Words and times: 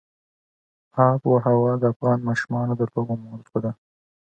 آب 1.07 1.21
وهوا 1.31 1.73
د 1.81 1.83
افغان 1.93 2.19
ماشومانو 2.29 2.73
د 2.79 2.81
لوبو 2.91 3.15
موضوع 3.25 3.57
ده. 3.63 3.71